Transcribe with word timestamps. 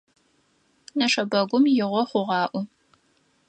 Нэшэбэгум 0.97 1.63
игъо 1.81 2.01
хъугъаӀо. 2.09 2.61